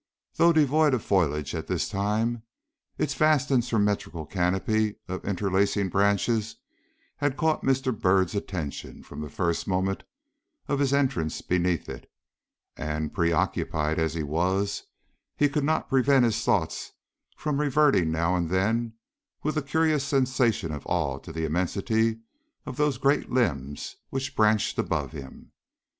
[0.37, 2.41] Though devoid of foliage at the time,
[2.97, 6.55] its vast and symmetrical canopy of interlacing branches
[7.17, 7.95] had caught Mr.
[7.95, 10.01] Byrd's attention from the first moment
[10.67, 12.09] of his entrance beneath it,
[12.75, 14.81] and, preoccupied as he was,
[15.37, 16.93] he could not prevent his thoughts
[17.37, 18.93] from reverting now and then
[19.43, 22.21] with a curious sensation of awe to the immensity
[22.65, 25.51] of those great limbs which branched above him.